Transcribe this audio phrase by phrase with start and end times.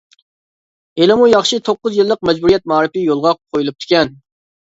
[1.01, 4.11] ھېلىمۇ ياخشى توققۇز يىللىق مەجبۇرىيەت مائارىپى يولغا قويۇلۇپتىكەن.